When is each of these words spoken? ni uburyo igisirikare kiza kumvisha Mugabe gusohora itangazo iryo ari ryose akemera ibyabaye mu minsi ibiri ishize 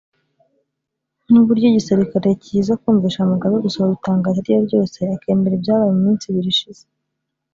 ni 1.29 1.37
uburyo 1.41 1.65
igisirikare 1.69 2.29
kiza 2.43 2.73
kumvisha 2.81 3.21
Mugabe 3.31 3.55
gusohora 3.65 3.95
itangazo 3.99 4.37
iryo 4.39 4.53
ari 4.55 4.65
ryose 4.69 4.99
akemera 5.15 5.53
ibyabaye 5.57 5.91
mu 5.93 6.01
minsi 6.05 6.23
ibiri 6.27 6.49
ishize 6.55 6.83